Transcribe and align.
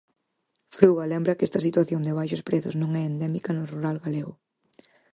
Fruga 0.75 1.05
lembra 1.13 1.35
que 1.37 1.45
esta 1.47 1.65
situación 1.67 2.01
de 2.03 2.15
baixos 2.19 2.45
prezos 2.47 2.75
non 2.81 2.91
é 3.01 3.03
endémica 3.11 3.51
do 3.57 3.63
rural 3.71 3.97
galego. 4.05 4.33